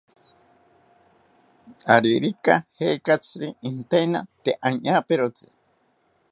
Aririka 1.93 2.53
jekatzari 2.79 3.49
inteini 3.69 4.19
tee 4.43 4.59
añaperotzi 4.67 5.45